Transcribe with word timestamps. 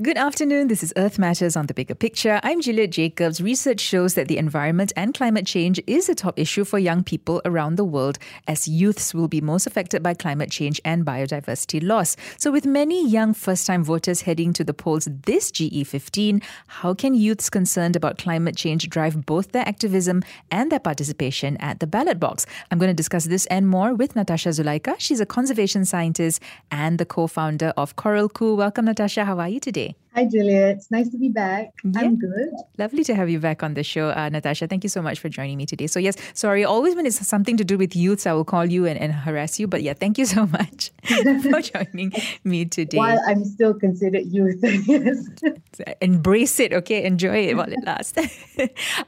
Good 0.00 0.16
afternoon. 0.16 0.68
This 0.68 0.84
is 0.84 0.92
Earth 0.96 1.18
Matters 1.18 1.56
on 1.56 1.66
the 1.66 1.74
Bigger 1.74 1.96
Picture. 1.96 2.38
I'm 2.44 2.60
Juliet 2.60 2.90
Jacobs. 2.90 3.40
Research 3.40 3.80
shows 3.80 4.14
that 4.14 4.28
the 4.28 4.38
environment 4.38 4.92
and 4.94 5.12
climate 5.12 5.44
change 5.44 5.80
is 5.88 6.08
a 6.08 6.14
top 6.14 6.38
issue 6.38 6.64
for 6.64 6.78
young 6.78 7.02
people 7.02 7.42
around 7.44 7.74
the 7.74 7.84
world, 7.84 8.16
as 8.46 8.68
youths 8.68 9.12
will 9.12 9.26
be 9.26 9.40
most 9.40 9.66
affected 9.66 10.00
by 10.00 10.14
climate 10.14 10.52
change 10.52 10.80
and 10.84 11.04
biodiversity 11.04 11.82
loss. 11.82 12.14
So, 12.36 12.52
with 12.52 12.64
many 12.64 13.08
young 13.08 13.34
first 13.34 13.66
time 13.66 13.82
voters 13.82 14.20
heading 14.20 14.52
to 14.52 14.62
the 14.62 14.72
polls 14.72 15.08
this 15.26 15.50
GE15, 15.50 16.44
how 16.68 16.94
can 16.94 17.14
youths 17.14 17.50
concerned 17.50 17.96
about 17.96 18.18
climate 18.18 18.54
change 18.56 18.88
drive 18.88 19.26
both 19.26 19.50
their 19.50 19.68
activism 19.68 20.22
and 20.52 20.70
their 20.70 20.78
participation 20.78 21.56
at 21.56 21.80
the 21.80 21.88
ballot 21.88 22.20
box? 22.20 22.46
I'm 22.70 22.78
going 22.78 22.90
to 22.90 22.94
discuss 22.94 23.24
this 23.24 23.46
and 23.46 23.66
more 23.66 23.94
with 23.94 24.14
Natasha 24.14 24.50
Zulaika. 24.50 24.94
She's 24.98 25.18
a 25.18 25.26
conservation 25.26 25.84
scientist 25.84 26.40
and 26.70 26.98
the 26.98 27.04
co 27.04 27.26
founder 27.26 27.72
of 27.76 27.96
Coralku. 27.96 28.56
Welcome, 28.56 28.84
Natasha. 28.84 29.24
How 29.24 29.40
are 29.40 29.48
you 29.48 29.58
today? 29.58 29.87
Okay. 29.88 30.07
Hi, 30.14 30.24
Juliet. 30.24 30.76
It's 30.76 30.90
nice 30.90 31.08
to 31.10 31.18
be 31.18 31.28
back. 31.28 31.72
Yeah. 31.84 32.00
I'm 32.00 32.18
good. 32.18 32.50
Lovely 32.76 33.04
to 33.04 33.14
have 33.14 33.28
you 33.28 33.38
back 33.38 33.62
on 33.62 33.74
the 33.74 33.84
show, 33.84 34.08
uh, 34.10 34.28
Natasha. 34.28 34.66
Thank 34.66 34.82
you 34.82 34.88
so 34.88 35.00
much 35.00 35.20
for 35.20 35.28
joining 35.28 35.56
me 35.56 35.66
today. 35.66 35.86
So, 35.86 36.00
yes, 36.00 36.16
sorry, 36.34 36.64
always 36.64 36.96
when 36.96 37.06
it's 37.06 37.24
something 37.26 37.56
to 37.56 37.64
do 37.64 37.78
with 37.78 37.94
youths, 37.94 38.26
I 38.26 38.32
will 38.32 38.44
call 38.44 38.64
you 38.64 38.86
and, 38.86 38.98
and 38.98 39.12
harass 39.12 39.60
you. 39.60 39.68
But 39.68 39.82
yeah, 39.82 39.92
thank 39.92 40.18
you 40.18 40.26
so 40.26 40.46
much 40.58 40.90
for 41.04 41.60
joining 41.60 42.12
me 42.42 42.64
today. 42.64 42.96
While 42.96 43.20
I'm 43.28 43.44
still 43.44 43.74
considered 43.74 44.24
youth, 44.26 44.58
yes. 44.62 45.28
Embrace 46.00 46.58
it, 46.58 46.72
okay? 46.72 47.04
Enjoy 47.04 47.48
it 47.48 47.56
while 47.56 47.72
it 47.72 47.84
lasts. 47.84 48.18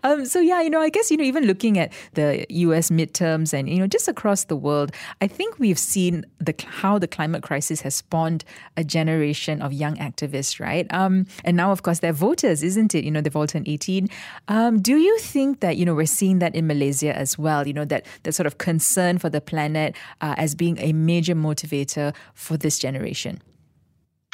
um, 0.04 0.26
so, 0.26 0.38
yeah, 0.38 0.60
you 0.60 0.70
know, 0.70 0.80
I 0.80 0.90
guess, 0.90 1.10
you 1.10 1.16
know, 1.16 1.24
even 1.24 1.44
looking 1.44 1.78
at 1.78 1.92
the 2.14 2.46
US 2.50 2.90
midterms 2.90 3.52
and, 3.52 3.68
you 3.68 3.78
know, 3.78 3.86
just 3.86 4.06
across 4.06 4.44
the 4.44 4.56
world, 4.56 4.92
I 5.20 5.26
think 5.26 5.58
we've 5.58 5.78
seen 5.78 6.24
the 6.38 6.54
how 6.66 6.98
the 6.98 7.08
climate 7.08 7.42
crisis 7.42 7.80
has 7.80 7.94
spawned 7.94 8.44
a 8.76 8.84
generation 8.84 9.62
of 9.62 9.72
young 9.72 9.96
activists, 9.96 10.60
right? 10.60 10.86
Um, 10.90 10.99
and 11.44 11.56
now, 11.56 11.72
of 11.72 11.82
course, 11.82 12.00
they're 12.00 12.12
voters, 12.12 12.62
isn't 12.62 12.94
it? 12.94 13.04
You 13.04 13.10
know, 13.10 13.20
they've 13.20 13.34
all 13.34 13.46
turned 13.46 13.68
18. 13.68 14.08
Um, 14.48 14.80
do 14.80 14.96
you 14.96 15.18
think 15.18 15.60
that, 15.60 15.76
you 15.76 15.84
know, 15.84 15.94
we're 15.94 16.06
seeing 16.06 16.38
that 16.40 16.54
in 16.54 16.66
Malaysia 16.66 17.16
as 17.16 17.38
well, 17.38 17.66
you 17.66 17.72
know, 17.72 17.84
that, 17.86 18.06
that 18.22 18.32
sort 18.32 18.46
of 18.46 18.58
concern 18.58 19.18
for 19.18 19.30
the 19.30 19.40
planet 19.40 19.96
uh, 20.20 20.34
as 20.36 20.54
being 20.54 20.78
a 20.78 20.92
major 20.92 21.34
motivator 21.34 22.14
for 22.34 22.56
this 22.56 22.78
generation? 22.78 23.40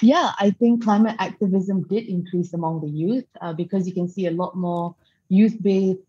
Yeah, 0.02 0.32
I 0.38 0.50
think 0.50 0.84
climate 0.84 1.16
activism 1.18 1.82
did 1.84 2.06
increase 2.06 2.52
among 2.52 2.82
the 2.82 2.88
youth 2.88 3.24
uh, 3.40 3.54
because 3.54 3.86
you 3.86 3.94
can 3.94 4.08
see 4.08 4.26
a 4.26 4.30
lot 4.30 4.56
more 4.56 4.94
youth-based 5.28 6.00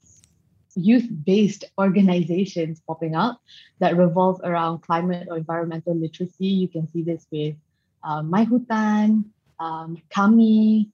youth-based 0.75 1.65
organizations 1.79 2.81
popping 2.85 3.15
up 3.15 3.41
that 3.79 3.97
revolve 3.97 4.39
around 4.43 4.79
climate 4.79 5.27
or 5.29 5.37
environmental 5.37 5.95
literacy. 5.95 6.45
You 6.45 6.67
can 6.67 6.87
see 6.87 7.01
this 7.01 7.25
with 7.31 7.55
uh, 8.03 8.21
My 8.21 8.45
Hutan, 8.45 9.25
um, 9.59 9.97
KAMY, 10.09 10.89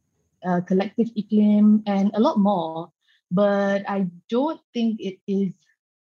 uh, 0.45 0.61
Kolektif 0.61 1.11
Iklim, 1.15 1.83
and 1.85 2.11
a 2.13 2.19
lot 2.19 2.39
more. 2.39 2.91
But 3.31 3.89
I 3.89 4.07
don't 4.29 4.61
think 4.73 5.01
it 5.01 5.17
is 5.27 5.53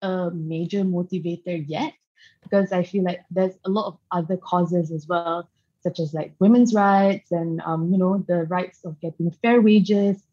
a 0.01 0.31
major 0.31 0.83
motivator 0.83 1.63
yet 1.67 1.93
because 2.41 2.71
I 2.71 2.83
feel 2.83 3.03
like 3.03 3.21
there's 3.29 3.53
a 3.65 3.69
lot 3.69 3.87
of 3.87 3.97
other 4.11 4.37
causes 4.37 4.91
as 4.91 5.07
well, 5.07 5.49
such 5.81 5.99
as 5.99 6.13
like 6.13 6.33
women's 6.39 6.73
rights 6.73 7.31
and 7.31 7.61
um, 7.61 7.91
you 7.91 7.97
know 7.97 8.23
the 8.27 8.45
rights 8.45 8.83
of 8.83 8.99
getting 8.99 9.31
fair 9.31 9.61
wages. 9.61 10.23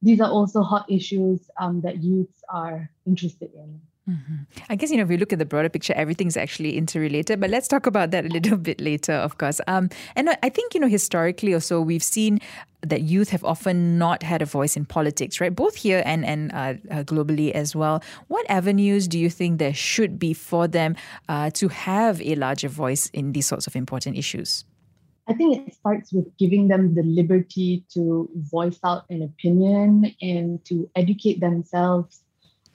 These 0.00 0.20
are 0.20 0.30
also 0.30 0.62
hot 0.62 0.90
issues 0.90 1.50
um, 1.60 1.80
that 1.82 2.02
youths 2.02 2.42
are 2.48 2.88
interested 3.04 3.50
in. 3.54 3.80
Mm-hmm. 4.08 4.34
I 4.70 4.76
guess, 4.76 4.90
you 4.90 4.96
know, 4.96 5.02
if 5.02 5.08
we 5.10 5.18
look 5.18 5.34
at 5.34 5.38
the 5.38 5.44
broader 5.44 5.68
picture, 5.68 5.92
everything's 5.94 6.36
actually 6.36 6.78
interrelated, 6.78 7.40
but 7.40 7.50
let's 7.50 7.68
talk 7.68 7.86
about 7.86 8.10
that 8.12 8.24
a 8.24 8.28
little 8.28 8.56
bit 8.68 8.80
later, 8.80 9.12
of 9.12 9.36
course. 9.36 9.60
Um, 9.66 9.90
and 10.16 10.30
I 10.42 10.48
think, 10.48 10.74
you 10.74 10.80
know, 10.80 10.88
historically 10.88 11.52
or 11.52 11.60
so, 11.60 11.82
we've 11.82 12.02
seen 12.02 12.40
that 12.82 13.02
youth 13.02 13.28
have 13.30 13.44
often 13.44 13.98
not 13.98 14.22
had 14.22 14.40
a 14.40 14.46
voice 14.46 14.76
in 14.76 14.86
politics, 14.86 15.40
right? 15.40 15.54
Both 15.54 15.76
here 15.76 16.02
and, 16.06 16.24
and 16.24 16.52
uh, 16.52 16.74
uh, 16.90 17.02
globally 17.02 17.50
as 17.50 17.76
well. 17.76 18.02
What 18.28 18.48
avenues 18.48 19.08
do 19.08 19.18
you 19.18 19.28
think 19.28 19.58
there 19.58 19.74
should 19.74 20.18
be 20.18 20.32
for 20.32 20.66
them 20.68 20.96
uh, 21.28 21.50
to 21.50 21.68
have 21.68 22.22
a 22.22 22.34
larger 22.36 22.68
voice 22.68 23.10
in 23.10 23.32
these 23.32 23.46
sorts 23.46 23.66
of 23.66 23.76
important 23.76 24.16
issues? 24.16 24.64
I 25.28 25.34
think 25.34 25.68
it 25.68 25.74
starts 25.74 26.12
with 26.12 26.34
giving 26.38 26.68
them 26.68 26.94
the 26.94 27.02
liberty 27.02 27.84
to 27.92 28.30
voice 28.34 28.78
out 28.82 29.04
an 29.10 29.22
opinion 29.22 30.14
and 30.22 30.64
to 30.64 30.88
educate 30.96 31.40
themselves 31.40 32.22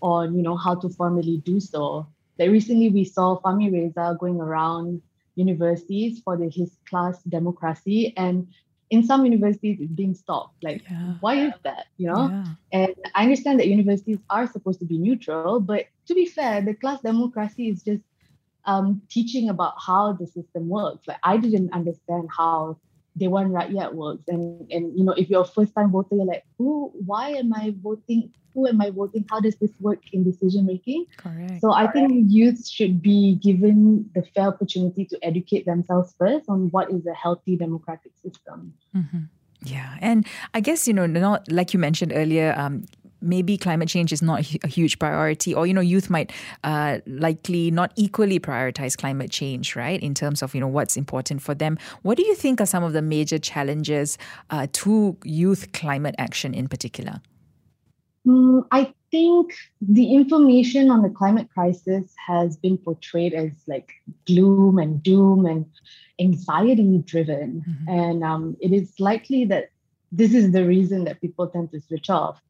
on 0.04 0.36
you 0.36 0.44
know 0.44 0.58
how 0.58 0.76
to 0.76 0.90
formally 0.90 1.38
do 1.38 1.60
so. 1.60 2.06
Like 2.38 2.50
recently 2.50 2.90
we 2.90 3.06
saw 3.06 3.40
Fahmi 3.40 3.72
Reza 3.72 4.18
going 4.20 4.40
around 4.40 5.02
universities 5.36 6.22
for 6.24 6.38
the 6.38 6.50
his 6.50 6.78
class 6.88 7.24
democracy 7.24 8.14
and 8.18 8.48
in 8.90 9.02
some 9.02 9.26
universities 9.26 9.80
it's 9.80 9.92
being 9.92 10.14
stopped. 10.14 10.64
Like 10.64 10.84
yeah. 10.90 11.16
why 11.22 11.48
is 11.48 11.54
that? 11.64 11.88
You 11.98 12.12
know? 12.12 12.30
Yeah. 12.30 12.46
And 12.72 12.96
I 13.16 13.24
understand 13.24 13.60
that 13.60 13.68
universities 13.68 14.20
are 14.30 14.46
supposed 14.46 14.80
to 14.80 14.86
be 14.86 15.00
neutral, 15.00 15.60
but 15.60 15.86
to 16.08 16.14
be 16.14 16.26
fair, 16.28 16.62
the 16.62 16.76
class 16.76 17.02
democracy 17.02 17.70
is 17.70 17.82
just 17.82 18.04
um, 18.66 19.02
teaching 19.10 19.50
about 19.50 19.74
how 19.84 20.14
the 20.14 20.28
system 20.28 20.70
works. 20.70 21.08
Like 21.08 21.18
I 21.24 21.38
didn't 21.38 21.74
understand 21.74 22.30
how 22.36 22.78
Dewan 23.18 23.50
Rakyat 23.50 23.94
works. 23.94 24.24
And 24.28 24.72
and 24.72 24.98
you 24.98 25.04
know, 25.04 25.14
if 25.14 25.30
you're 25.30 25.42
a 25.42 25.46
first 25.46 25.74
time 25.76 25.92
voter, 25.92 26.16
you're 26.16 26.26
like, 26.26 26.46
who 26.58 26.92
why 27.06 27.30
am 27.30 27.54
I 27.54 27.74
voting? 27.82 28.32
Who 28.54 28.68
am 28.68 28.82
I 28.82 28.90
voting? 28.90 29.26
How 29.30 29.40
does 29.40 29.56
this 29.56 29.72
work 29.80 30.00
in 30.12 30.24
decision 30.24 30.66
making? 30.66 31.06
Correct. 31.18 31.62
So 31.62 31.72
I 31.72 31.88
think 31.92 32.26
youth 32.30 32.68
should 32.68 33.02
be 33.02 33.36
given 33.36 34.10
the 34.16 34.24
fair 34.36 34.48
opportunity 34.48 35.06
to 35.06 35.20
educate 35.24 35.66
themselves 35.66 36.14
first 36.18 36.50
on 36.50 36.70
what 36.72 36.92
is 36.92 37.06
a 37.06 37.14
healthy 37.14 37.56
democratic 37.58 38.12
system. 38.22 38.74
Mm-hmm. 38.96 39.24
Yeah, 39.66 39.98
and 40.02 40.28
I 40.54 40.60
guess 40.60 40.88
you 40.88 40.94
know, 40.94 41.06
not 41.06 41.50
like 41.50 41.74
you 41.74 41.80
mentioned 41.80 42.12
earlier, 42.14 42.54
um, 42.58 42.86
maybe 43.24 43.58
climate 43.58 43.88
change 43.88 44.12
is 44.12 44.22
not 44.22 44.42
a 44.64 44.68
huge 44.68 45.00
priority, 45.00 45.54
or 45.54 45.66
you 45.66 45.74
know, 45.74 45.82
youth 45.82 46.10
might 46.10 46.32
uh, 46.64 47.00
likely 47.08 47.72
not 47.72 47.92
equally 47.96 48.40
prioritize 48.40 48.98
climate 48.98 49.32
change, 49.32 49.76
right? 49.76 50.02
In 50.02 50.14
terms 50.14 50.44
of 50.44 50.54
you 50.54 50.62
know 50.62 50.68
what's 50.68 50.98
important 50.98 51.42
for 51.42 51.56
them. 51.56 51.78
What 52.02 52.18
do 52.18 52.24
you 52.24 52.36
think 52.36 52.62
are 52.62 52.66
some 52.66 52.84
of 52.84 52.94
the 52.94 53.02
major 53.02 53.40
challenges 53.40 54.18
uh, 54.50 54.68
to 54.74 55.18
youth 55.24 55.72
climate 55.72 56.16
action 56.18 56.54
in 56.54 56.68
particular? 56.68 57.22
Mm, 58.26 58.66
I 58.72 58.94
think 59.12 59.54
the 59.82 60.14
information 60.14 60.90
on 60.90 61.02
the 61.02 61.10
climate 61.10 61.50
crisis 61.54 62.14
has 62.26 62.58
been 62.58 62.78
portrayed 62.78 63.34
as 63.34 63.52
like 63.68 63.92
gloom 64.26 64.80
and 64.80 65.04
doom 65.04 65.46
and 65.46 65.66
anxiety 66.20 67.04
driven, 67.06 67.64
mm-hmm. 67.68 67.90
and 67.90 68.24
um, 68.24 68.58
it 68.62 68.72
is 68.72 68.94
likely 69.00 69.46
that 69.46 69.70
this 70.12 70.34
is 70.34 70.52
the 70.52 70.66
reason 70.66 71.04
that 71.04 71.20
people 71.20 71.48
tend 71.48 71.72
to 71.72 71.82
switch 71.82 72.10
off 72.10 72.42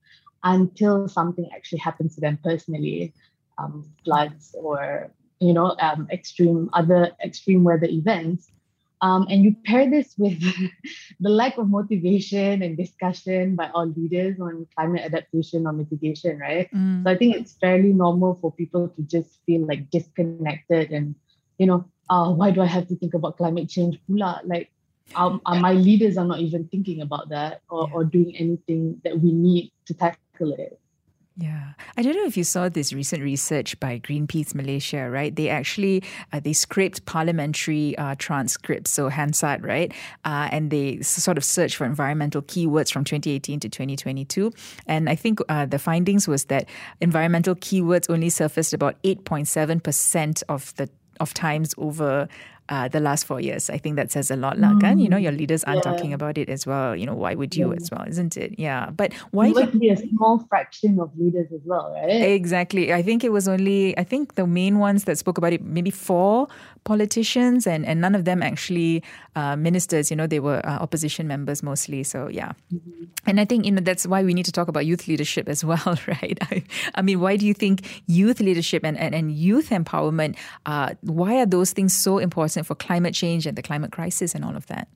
until 0.43 1.07
something 1.07 1.49
actually 1.55 1.79
happens 1.79 2.15
to 2.15 2.21
them 2.21 2.37
personally, 2.43 3.13
um, 3.57 3.89
floods 4.03 4.55
or 4.59 5.11
you 5.39 5.53
know 5.53 5.75
um, 5.79 6.07
extreme 6.11 6.69
other 6.73 7.11
extreme 7.23 7.63
weather 7.63 7.87
events. 7.87 8.51
Um, 9.03 9.27
and 9.29 9.43
you 9.43 9.53
pair 9.65 9.89
this 9.89 10.15
with 10.17 10.39
the 11.19 11.29
lack 11.29 11.57
of 11.57 11.69
motivation 11.69 12.63
and 12.63 12.77
discussion 12.77 13.57
by 13.57 13.69
all 13.75 13.87
leaders 13.87 14.39
on 14.39 14.65
climate 14.73 15.03
adaptation 15.03 15.67
or 15.67 15.73
mitigation, 15.73 16.39
right? 16.39 16.71
Mm. 16.71 17.03
So 17.03 17.11
I 17.11 17.17
think 17.17 17.35
it's 17.35 17.51
fairly 17.59 17.91
normal 17.91 18.35
for 18.35 18.53
people 18.53 18.87
to 18.87 19.01
just 19.03 19.43
feel 19.45 19.67
like 19.67 19.91
disconnected 19.91 20.91
and, 20.91 21.15
you 21.57 21.67
know, 21.67 21.83
uh, 22.09 22.31
why 22.31 22.51
do 22.51 22.61
I 22.61 22.65
have 22.65 22.87
to 22.87 22.95
think 22.95 23.13
about 23.13 23.35
climate 23.35 23.67
change? 23.67 23.99
Pula? 24.07 24.39
Like 24.45 24.71
um, 25.15 25.41
uh, 25.45 25.59
my 25.59 25.73
leaders 25.73 26.17
are 26.17 26.25
not 26.25 26.39
even 26.39 26.69
thinking 26.69 27.01
about 27.01 27.27
that 27.27 27.61
or, 27.69 27.89
or 27.91 28.05
doing 28.05 28.37
anything 28.37 29.01
that 29.03 29.19
we 29.19 29.33
need 29.33 29.73
to 29.87 29.93
tackle 29.93 30.53
it. 30.53 30.79
Yeah, 31.35 31.73
I 31.97 32.03
don't 32.03 32.15
know 32.15 32.25
if 32.25 32.37
you 32.37 32.43
saw 32.43 32.69
this 32.69 32.93
recent 32.93 33.23
research 33.23 33.79
by 33.79 33.97
Greenpeace 33.97 34.53
Malaysia, 34.53 35.09
right? 35.09 35.35
They 35.35 35.49
actually 35.49 36.03
uh, 36.31 36.39
they 36.39 36.53
scraped 36.53 37.05
parliamentary 37.05 37.97
uh, 37.97 38.13
transcripts, 38.19 38.91
so 38.91 39.09
Hansard, 39.09 39.63
right? 39.63 39.91
Uh, 40.25 40.49
and 40.51 40.69
they 40.69 41.01
sort 41.01 41.39
of 41.39 41.43
searched 41.43 41.77
for 41.77 41.85
environmental 41.85 42.43
keywords 42.43 42.91
from 42.91 43.03
2018 43.03 43.61
to 43.61 43.69
2022, 43.69 44.53
and 44.85 45.09
I 45.09 45.15
think 45.15 45.39
uh, 45.49 45.65
the 45.65 45.79
findings 45.79 46.27
was 46.27 46.45
that 46.45 46.69
environmental 47.01 47.55
keywords 47.55 48.07
only 48.11 48.29
surfaced 48.29 48.73
about 48.73 49.01
8.7 49.01 49.81
percent 49.81 50.43
of 50.49 50.75
the 50.75 50.87
of 51.19 51.33
times 51.33 51.73
over 51.77 52.27
uh, 52.73 52.87
the 52.87 52.99
last 52.99 53.25
four 53.25 53.39
years. 53.39 53.69
I 53.69 53.77
think 53.77 53.97
that 53.97 54.11
says 54.11 54.31
a 54.31 54.35
lot, 54.35 54.57
mm. 54.57 54.81
kan? 54.81 54.97
You 54.97 55.07
know, 55.07 55.17
your 55.17 55.31
leaders 55.31 55.63
aren't 55.63 55.85
yeah. 55.85 55.91
talking 55.91 56.11
about 56.11 56.39
it 56.39 56.49
as 56.49 56.65
well. 56.65 56.95
You 56.95 57.05
know, 57.05 57.13
why 57.13 57.35
would 57.35 57.55
you 57.55 57.69
yeah. 57.69 57.77
as 57.77 57.91
well, 57.91 58.03
isn't 58.07 58.35
it? 58.35 58.57
Yeah. 58.57 58.89
But 58.89 59.13
why? 59.29 59.49
It 59.49 59.53
would 59.53 59.79
be 59.79 59.89
a 59.89 59.97
small 59.97 60.39
fraction 60.49 60.99
of 60.99 61.15
leaders 61.15 61.51
as 61.53 61.61
well, 61.65 61.93
right? 61.93 62.09
Exactly. 62.09 62.91
I 62.91 63.03
think 63.03 63.23
it 63.23 63.31
was 63.31 63.47
only, 63.47 63.95
I 63.99 64.03
think 64.03 64.33
the 64.41 64.47
main 64.47 64.79
ones 64.79 65.03
that 65.03 65.19
spoke 65.19 65.37
about 65.37 65.53
it, 65.53 65.61
maybe 65.61 65.91
four 65.91 66.47
politicians, 66.83 67.67
and, 67.67 67.85
and 67.85 68.01
none 68.01 68.15
of 68.15 68.25
them 68.25 68.41
actually 68.41 69.03
uh, 69.35 69.55
ministers. 69.55 70.09
You 70.09 70.17
know, 70.17 70.25
they 70.25 70.39
were 70.39 70.65
uh, 70.65 70.79
opposition 70.79 71.27
members 71.27 71.61
mostly. 71.61 72.01
So, 72.01 72.27
yeah. 72.27 72.53
Mm-hmm. 72.73 73.03
And 73.27 73.39
I 73.39 73.45
think, 73.45 73.65
you 73.65 73.71
know, 73.71 73.81
that's 73.81 74.07
why 74.07 74.23
we 74.23 74.33
need 74.33 74.45
to 74.45 74.51
talk 74.51 74.67
about 74.67 74.87
youth 74.87 75.07
leadership 75.07 75.47
as 75.47 75.63
well, 75.69 75.99
right? 76.07 76.39
I, 76.49 76.63
I 76.95 77.03
mean, 77.03 77.19
why 77.19 77.37
do 77.37 77.45
you 77.45 77.53
think 77.53 77.85
youth 78.07 78.39
leadership 78.39 78.83
and, 78.83 78.97
and, 78.97 79.13
and 79.13 79.31
youth 79.31 79.69
empowerment, 79.69 80.37
uh, 80.65 80.95
why 81.01 81.39
are 81.39 81.45
those 81.45 81.71
things 81.71 81.95
so 81.95 82.17
important 82.17 82.62
for 82.63 82.75
climate 82.75 83.13
change 83.13 83.45
and 83.45 83.57
the 83.57 83.61
climate 83.61 83.91
crisis 83.91 84.33
and 84.35 84.43
all 84.43 84.55
of 84.55 84.67
that? 84.67 84.87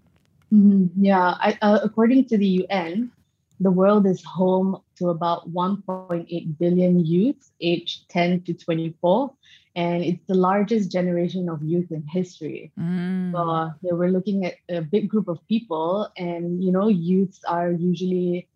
Mm-hmm. 0.54 1.04
Yeah, 1.04 1.36
I, 1.40 1.58
uh, 1.62 1.80
according 1.84 2.26
to 2.26 2.38
the 2.38 2.66
UN, 2.70 3.12
the 3.60 3.72
world 3.72 4.06
is 4.06 4.24
home 4.24 4.82
to 4.98 5.10
about 5.10 5.52
1.8 5.52 6.58
billion 6.58 7.06
youth 7.06 7.52
aged 7.60 8.08
10 8.10 8.42
to 8.44 8.54
24 8.54 9.34
and 9.78 10.04
it's 10.04 10.26
the 10.26 10.34
largest 10.34 10.92
generation 10.92 11.48
of 11.48 11.62
youth 11.62 11.92
in 11.92 12.02
history. 12.02 12.72
Mm. 12.80 13.32
So 13.32 13.48
uh, 13.48 13.70
we're 13.84 14.10
looking 14.10 14.44
at 14.44 14.56
a 14.70 14.82
big 14.82 15.08
group 15.08 15.28
of 15.28 15.38
people, 15.48 16.10
and 16.18 16.64
you 16.64 16.72
know, 16.72 16.88
youths 16.88 17.42
are 17.48 17.72
usually 17.72 18.48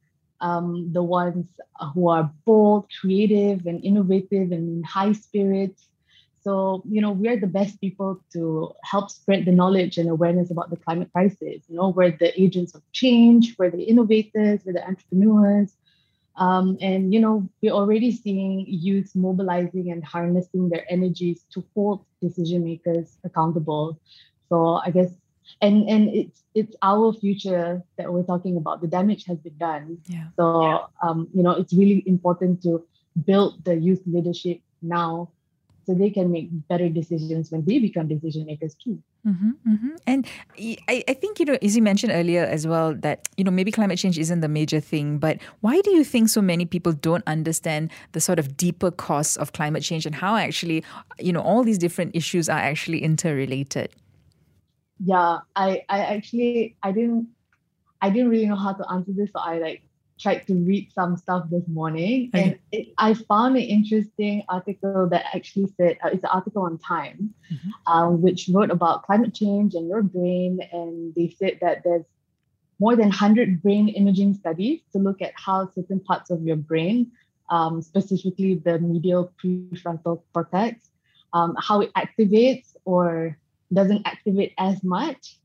um, 0.42 0.92
the 0.92 1.04
ones 1.04 1.46
who 1.94 2.10
are 2.10 2.32
bold, 2.44 2.88
creative, 3.00 3.68
and 3.68 3.86
innovative, 3.86 4.52
and 4.52 4.78
in 4.78 4.84
high 4.84 5.14
spirits. 5.14 5.90
So 6.44 6.84
you 6.90 7.02
know, 7.02 7.12
we're 7.12 7.40
the 7.40 7.48
best 7.48 7.80
people 7.80 8.20
to 8.34 8.74
help 8.84 9.12
spread 9.12 9.46
the 9.46 9.52
knowledge 9.52 9.98
and 9.98 10.10
awareness 10.10 10.52
about 10.52 10.70
the 10.70 10.78
climate 10.78 11.10
crisis. 11.12 11.64
You 11.68 11.76
know, 11.76 11.90
we're 11.90 12.12
the 12.18 12.40
agents 12.42 12.74
of 12.74 12.82
change, 12.92 13.56
we're 13.58 13.72
the 13.72 13.84
innovators, 13.84 14.62
we're 14.66 14.74
the 14.74 14.86
entrepreneurs, 14.86 15.74
um, 16.38 16.78
and 16.82 17.14
you 17.14 17.20
know, 17.20 17.48
we're 17.62 17.74
already 17.74 18.12
seeing 18.12 18.66
youth 18.68 19.12
mobilizing 19.16 19.92
and 19.92 20.04
harnessing 20.04 20.70
their 20.70 20.86
energies 20.92 21.46
to 21.54 21.64
hold 21.76 22.06
decision 22.22 22.64
makers 22.64 23.18
accountable. 23.24 24.00
So 24.50 24.82
I 24.86 24.90
guess 24.92 25.12
and 25.62 25.90
and 25.90 26.10
it's 26.10 26.44
it's 26.56 26.76
our 26.82 27.14
future 27.14 27.84
that 27.98 28.12
we're 28.12 28.24
talking 28.24 28.58
about. 28.58 28.82
The 28.82 28.88
damage 28.88 29.26
has 29.26 29.38
been 29.40 29.58
done. 29.58 29.98
Yeah. 30.08 30.28
So 30.36 30.62
yeah. 30.62 30.80
um, 31.08 31.30
you 31.34 31.44
know, 31.44 31.52
it's 31.52 31.74
really 31.74 32.04
important 32.06 32.64
to 32.64 32.86
build 33.26 33.64
the 33.66 33.76
youth 33.76 34.02
leadership 34.06 34.62
now 34.82 35.30
so 35.86 35.94
they 35.94 36.10
can 36.10 36.32
make 36.32 36.50
better 36.68 36.90
decisions 36.90 37.52
when 37.52 37.66
they 37.66 37.80
become 37.80 38.08
decision 38.08 38.46
makers 38.46 38.76
too. 38.76 39.02
Mm-hmm, 39.28 39.52
mm-hmm. 39.68 39.90
And 40.08 40.28
I, 40.88 41.04
I 41.08 41.14
think, 41.14 41.40
you 41.40 41.46
know, 41.46 41.58
as 41.62 41.76
you 41.76 41.82
mentioned 41.82 42.12
earlier 42.14 42.44
as 42.44 42.68
well, 42.68 42.94
that, 42.96 43.28
you 43.38 43.44
know, 43.44 43.52
maybe 43.52 43.72
climate 43.72 43.98
change 44.00 44.18
isn't 44.18 44.42
the 44.42 44.48
major 44.48 44.80
thing, 44.80 45.18
but 45.18 45.40
why 45.62 45.82
do 45.82 45.92
you 45.92 46.04
think 46.04 46.30
so 46.30 46.42
many 46.42 46.66
people 46.66 46.94
don't 46.94 47.24
understand 47.28 47.92
the 48.12 48.22
sort 48.22 48.40
of 48.40 48.58
deeper 48.58 48.92
costs 48.92 49.38
of 49.38 49.54
climate 49.54 49.84
change 49.84 50.06
and 50.06 50.16
how 50.16 50.36
actually, 50.36 50.84
you 51.20 51.34
know, 51.34 51.42
all 51.42 51.64
these 51.64 51.78
different 51.78 52.16
issues 52.16 52.50
are 52.50 52.60
actually 52.60 53.04
interrelated? 53.04 53.90
Yeah, 55.04 55.40
I, 55.56 55.84
I 55.90 56.00
actually, 56.00 56.76
I 56.84 56.92
didn't, 56.92 57.28
I 58.02 58.10
didn't 58.10 58.30
really 58.30 58.48
know 58.48 58.56
how 58.56 58.74
to 58.74 58.92
answer 58.92 59.12
this. 59.16 59.32
So 59.32 59.40
I 59.40 59.60
like 59.60 59.84
tried 60.22 60.46
to 60.48 60.54
read 60.54 60.92
some 60.94 61.18
stuff 61.18 61.46
this 61.50 61.68
morning 61.68 62.30
okay. 62.34 62.44
and 62.44 62.60
it, 62.72 62.94
I 62.98 63.14
found 63.14 63.58
an 63.58 63.64
interesting 63.64 64.44
article 64.48 65.08
that 65.10 65.26
actually 65.34 65.74
said 65.78 65.98
uh, 66.04 66.10
it's 66.14 66.24
an 66.24 66.30
article 66.32 66.64
on 66.64 66.78
Time, 66.78 67.34
mm-hmm. 67.52 67.92
um, 67.92 68.22
which 68.22 68.50
wrote 68.54 68.70
about 68.70 69.04
climate 69.04 69.34
change 69.34 69.74
and 69.74 69.90
your 69.90 70.04
brain. 70.04 70.60
And 70.72 71.14
they 71.16 71.36
said 71.40 71.58
that 71.62 71.84
there's 71.84 72.06
more 72.80 72.96
than 72.96 73.10
100 73.10 73.62
brain 73.62 73.90
imaging 73.90 74.36
studies 74.36 74.82
to 74.94 75.00
look 75.00 75.22
at 75.22 75.34
how 75.36 75.70
certain 75.74 76.00
parts 76.00 76.30
of 76.30 76.44
your 76.44 76.56
brain, 76.56 77.12
um, 77.50 77.82
specifically 77.82 78.56
the 78.56 78.80
medial 78.80 79.34
prefrontal 79.44 80.22
cortex, 80.34 80.90
um, 81.34 81.56
how 81.60 81.82
it 81.82 81.92
activates 81.94 82.76
or 82.86 83.38
doesn't 83.74 84.06
activate 84.06 84.54
as 84.58 84.84
much. 84.84 85.38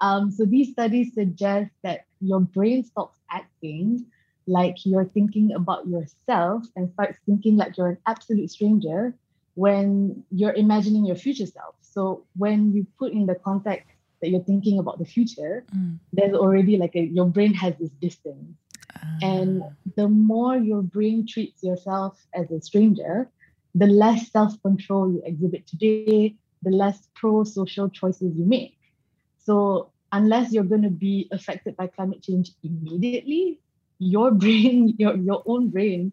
Um, 0.00 0.30
so 0.30 0.44
these 0.44 0.72
studies 0.72 1.14
suggest 1.14 1.70
that 1.82 2.06
your 2.20 2.40
brain 2.40 2.84
stops 2.84 3.18
acting 3.30 4.06
like 4.46 4.84
you're 4.84 5.04
thinking 5.04 5.52
about 5.54 5.86
yourself 5.86 6.64
and 6.76 6.90
starts 6.92 7.18
thinking 7.26 7.56
like 7.56 7.76
you're 7.76 7.88
an 7.88 7.98
absolute 8.06 8.50
stranger 8.50 9.14
when 9.54 10.24
you're 10.30 10.52
imagining 10.52 11.06
your 11.06 11.16
future 11.16 11.46
self. 11.46 11.74
So 11.80 12.24
when 12.36 12.72
you 12.72 12.86
put 12.98 13.12
in 13.12 13.26
the 13.26 13.36
context 13.36 13.88
that 14.20 14.30
you're 14.30 14.42
thinking 14.42 14.78
about 14.78 14.98
the 14.98 15.04
future, 15.04 15.64
mm. 15.74 15.98
there's 16.12 16.34
already 16.34 16.76
like 16.76 16.94
a, 16.96 17.00
your 17.00 17.26
brain 17.26 17.54
has 17.54 17.74
this 17.78 17.90
distance. 18.00 18.56
Uh. 18.96 19.06
And 19.22 19.62
the 19.96 20.08
more 20.08 20.56
your 20.56 20.82
brain 20.82 21.26
treats 21.26 21.62
yourself 21.62 22.18
as 22.34 22.50
a 22.50 22.60
stranger, 22.60 23.30
the 23.74 23.86
less 23.86 24.30
self 24.30 24.60
control 24.62 25.10
you 25.10 25.22
exhibit 25.24 25.66
today, 25.66 26.36
the 26.62 26.70
less 26.70 27.08
pro 27.14 27.44
social 27.44 27.88
choices 27.88 28.36
you 28.36 28.44
make. 28.44 28.78
So, 29.38 29.90
unless 30.12 30.52
you're 30.52 30.64
going 30.64 30.82
to 30.82 30.90
be 30.90 31.28
affected 31.32 31.76
by 31.76 31.88
climate 31.88 32.22
change 32.22 32.52
immediately, 32.62 33.60
your 33.98 34.30
brain, 34.30 34.94
your 34.98 35.16
your 35.16 35.42
own 35.46 35.70
brain 35.70 36.12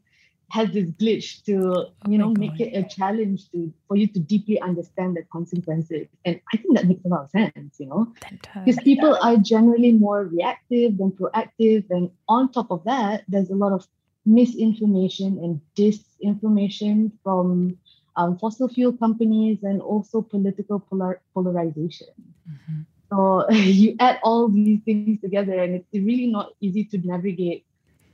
has 0.51 0.69
this 0.72 0.89
glitch 0.92 1.44
to 1.45 1.56
oh 1.56 1.86
you 2.07 2.18
know 2.18 2.30
make 2.38 2.60
it 2.60 2.75
a 2.75 2.83
challenge 2.83 3.50
to 3.51 3.74
for 3.88 3.95
you 3.95 4.06
to 4.07 4.19
deeply 4.19 4.60
understand 4.60 5.16
the 5.16 5.24
consequences. 5.31 6.07
And 6.25 6.39
i 6.54 6.57
think 6.57 6.75
that 6.75 6.88
makes 6.88 7.06
a 7.06 7.07
lot 7.07 7.24
of 7.24 7.30
sense 7.30 7.80
you 7.80 7.88
know? 7.88 8.13
Because 8.54 8.83
people 8.83 9.18
are 9.22 9.38
generally 9.38 9.94
more 9.94 10.25
reactive 10.25 10.98
than 10.98 11.12
proactive. 11.12 11.86
And 11.89 12.12
on 12.28 12.51
top 12.51 12.69
of 12.69 12.83
that 12.83 13.24
there's 13.28 13.50
a 13.50 13.56
lot 13.56 13.72
of 13.72 13.88
misinformation 14.25 15.39
and 15.44 15.62
disinformation 15.75 17.12
from 17.24 17.78
um, 18.18 18.38
fossil 18.38 18.68
fuel 18.68 18.92
companies 18.94 19.63
and 19.63 19.81
also 19.81 20.22
political 20.22 20.80
polar- 20.80 21.22
polarization. 21.33 22.07
Mm-hmm. 22.50 22.81
so 23.10 23.50
you 23.51 23.95
add 24.00 24.19
all 24.24 24.50
these 24.50 24.81
things 24.83 25.22
together 25.22 25.63
and 25.63 25.75
it's 25.75 25.94
really 25.94 26.28
not 26.28 26.51
easy 26.60 26.83
to 26.83 26.98
navigate 26.98 27.63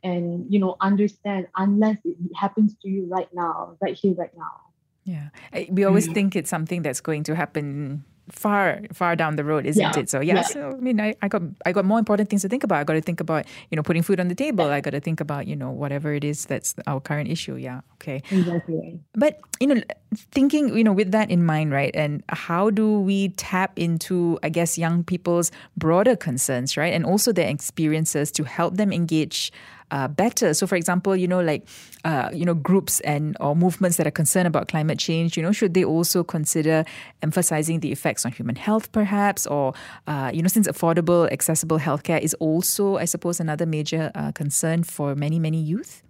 and 0.04 0.46
you 0.50 0.60
know 0.60 0.76
understand 0.82 1.48
unless 1.56 1.98
it 2.06 2.16
happens 2.36 2.76
to 2.82 2.90
you 2.90 3.06
right 3.08 3.30
now 3.34 3.78
right 3.82 3.96
here 3.96 4.14
right 4.14 4.36
now. 4.38 4.62
Yeah. 5.08 5.30
We 5.70 5.86
always 5.86 6.10
mm. 6.10 6.14
think 6.14 6.36
it's 6.36 6.50
something 6.50 6.82
that's 6.82 7.00
going 7.00 7.24
to 7.24 7.36
happen 7.36 8.04
far 8.30 8.82
far 8.92 9.16
down 9.16 9.38
the 9.38 9.44
road 9.44 9.66
isn't 9.66 9.82
yeah. 9.82 9.98
it? 9.98 10.10
So 10.10 10.20
yeah, 10.20 10.36
yeah, 10.36 10.42
so 10.42 10.72
i 10.72 10.82
mean 10.82 11.00
I, 11.00 11.16
I 11.22 11.30
got 11.30 11.42
i 11.66 11.72
got 11.72 11.86
more 11.86 11.98
important 11.98 12.30
things 12.30 12.42
to 12.42 12.50
think 12.50 12.64
about. 12.64 12.80
I 12.80 12.84
got 12.84 12.94
to 12.94 13.02
think 13.02 13.22
about 13.22 13.46
you 13.72 13.76
know 13.76 13.84
putting 13.84 14.04
food 14.04 14.20
on 14.20 14.28
the 14.28 14.36
table. 14.36 14.66
I 14.66 14.82
got 14.82 14.92
to 14.92 15.00
think 15.00 15.22
about 15.22 15.48
you 15.48 15.56
know 15.56 15.72
whatever 15.72 16.14
it 16.14 16.24
is 16.24 16.46
that's 16.46 16.76
our 16.88 17.00
current 17.00 17.30
issue. 17.30 17.56
Yeah 17.56 17.82
okay. 18.02 18.22
Exactly. 18.32 19.00
But 19.14 19.40
you 19.60 19.68
know 19.68 19.82
thinking 20.14 20.76
you 20.78 20.84
know 20.84 20.94
with 20.94 21.12
that 21.12 21.30
in 21.30 21.46
mind 21.46 21.72
right 21.72 21.96
and 21.96 22.24
how 22.30 22.70
do 22.70 23.00
we 23.00 23.30
tap 23.30 23.78
into 23.78 24.40
i 24.42 24.50
guess 24.50 24.78
young 24.78 25.04
people's 25.04 25.52
broader 25.76 26.16
concerns 26.16 26.78
right 26.78 26.94
and 26.94 27.06
also 27.06 27.34
their 27.34 27.50
experiences 27.50 28.32
to 28.32 28.44
help 28.44 28.78
them 28.78 28.94
engage 28.94 29.52
better. 29.90 30.54
So, 30.54 30.68
for 30.68 30.76
example, 30.76 31.16
you 31.16 31.28
know, 31.28 31.42
like 31.42 31.68
uh, 32.06 32.30
you 32.34 32.46
know, 32.46 32.54
groups 32.54 33.00
and 33.02 33.36
or 33.40 33.56
movements 33.56 33.98
that 33.98 34.08
are 34.08 34.12
concerned 34.12 34.48
about 34.48 34.68
climate 34.68 35.00
change, 35.00 35.38
you 35.38 35.44
know, 35.44 35.52
should 35.52 35.74
they 35.74 35.84
also 35.84 36.24
consider 36.24 36.86
emphasizing 37.22 37.80
the 37.80 37.92
effects 37.92 38.26
on 38.26 38.32
human 38.32 38.56
health, 38.56 38.92
perhaps, 38.92 39.46
or 39.48 39.74
uh, 40.08 40.32
you 40.34 40.42
know, 40.42 40.48
since 40.48 40.68
affordable, 40.68 41.32
accessible 41.32 41.80
healthcare 41.80 42.20
is 42.20 42.34
also, 42.36 42.98
I 42.98 43.06
suppose, 43.06 43.40
another 43.40 43.66
major 43.66 44.12
uh, 44.16 44.32
concern 44.32 44.84
for 44.84 45.16
many 45.16 45.40
many 45.40 45.60
youth. 45.60 46.04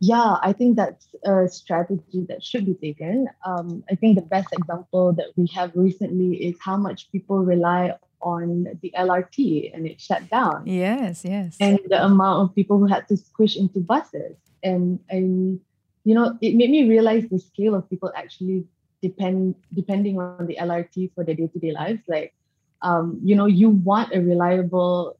Yeah, 0.00 0.36
I 0.42 0.52
think 0.52 0.76
that's 0.76 1.06
a 1.24 1.48
strategy 1.48 2.26
that 2.28 2.44
should 2.44 2.66
be 2.66 2.74
taken. 2.74 3.28
Um, 3.44 3.82
I 3.90 3.94
think 3.94 4.16
the 4.16 4.22
best 4.22 4.48
example 4.52 5.12
that 5.14 5.28
we 5.36 5.46
have 5.54 5.72
recently 5.74 6.36
is 6.36 6.56
how 6.62 6.76
much 6.76 7.10
people 7.10 7.38
rely 7.38 7.94
on 8.20 8.66
the 8.82 8.92
LRT 8.96 9.74
and 9.74 9.86
it 9.86 10.00
shut 10.00 10.28
down. 10.28 10.66
Yes, 10.66 11.24
yes. 11.24 11.56
And 11.60 11.78
the 11.88 12.04
amount 12.04 12.42
of 12.42 12.54
people 12.54 12.78
who 12.78 12.86
had 12.86 13.08
to 13.08 13.16
squish 13.16 13.56
into 13.56 13.80
buses. 13.80 14.36
And 14.62 15.00
and 15.08 15.60
you 16.04 16.14
know, 16.14 16.36
it 16.40 16.54
made 16.54 16.70
me 16.70 16.88
realize 16.88 17.28
the 17.28 17.38
scale 17.38 17.74
of 17.74 17.88
people 17.88 18.12
actually 18.14 18.64
depend 19.02 19.54
depending 19.74 20.18
on 20.18 20.46
the 20.46 20.56
LRT 20.60 21.12
for 21.14 21.24
their 21.24 21.34
day-to-day 21.34 21.72
lives. 21.72 22.02
Like 22.08 22.34
um, 22.82 23.18
you 23.22 23.34
know, 23.34 23.46
you 23.46 23.70
want 23.70 24.14
a 24.14 24.20
reliable 24.20 25.18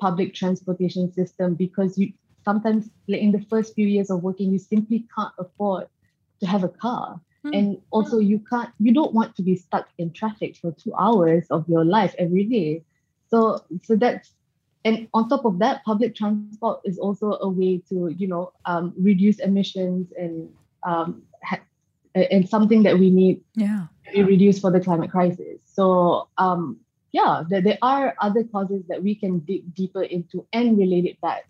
public 0.00 0.32
transportation 0.32 1.12
system 1.12 1.54
because 1.54 1.98
you 1.98 2.12
sometimes 2.48 2.88
in 3.08 3.30
the 3.30 3.44
first 3.50 3.74
few 3.74 3.86
years 3.86 4.08
of 4.10 4.22
working, 4.22 4.50
you 4.50 4.58
simply 4.58 5.04
can't 5.14 5.34
afford 5.38 5.84
to 6.40 6.46
have 6.46 6.64
a 6.64 6.72
car. 6.84 7.20
Mm. 7.44 7.58
And 7.58 7.66
also 7.90 8.18
you 8.18 8.38
can't 8.50 8.70
you 8.80 8.92
don't 8.98 9.12
want 9.12 9.36
to 9.36 9.42
be 9.42 9.54
stuck 9.54 9.86
in 9.98 10.12
traffic 10.20 10.56
for 10.56 10.70
two 10.72 10.94
hours 10.94 11.44
of 11.50 11.68
your 11.68 11.84
life 11.84 12.14
every 12.18 12.44
day. 12.44 12.84
So 13.30 13.38
so 13.82 13.96
that's 13.96 14.32
and 14.86 15.08
on 15.12 15.28
top 15.28 15.44
of 15.44 15.58
that, 15.58 15.84
public 15.84 16.14
transport 16.14 16.80
is 16.84 16.98
also 16.98 17.36
a 17.48 17.48
way 17.48 17.82
to, 17.90 17.96
you 18.16 18.28
know, 18.32 18.52
um, 18.64 18.94
reduce 18.96 19.38
emissions 19.40 20.06
and 20.16 20.48
um, 20.84 21.22
ha- 21.44 21.66
and 22.14 22.48
something 22.48 22.82
that 22.84 22.98
we 22.98 23.10
need 23.10 23.42
yeah. 23.54 23.86
to 24.06 24.12
be 24.12 24.22
reduced 24.22 24.62
for 24.62 24.70
the 24.70 24.80
climate 24.80 25.10
crisis. 25.10 25.58
So 25.64 26.28
um, 26.38 26.78
yeah, 27.12 27.44
there, 27.50 27.60
there 27.60 27.78
are 27.82 28.14
other 28.26 28.44
causes 28.44 28.82
that 28.88 29.02
we 29.02 29.14
can 29.14 29.40
dig 29.40 29.74
deeper 29.74 30.02
into 30.02 30.46
and 30.52 30.78
relate 30.78 31.04
it 31.04 31.20
back 31.20 31.44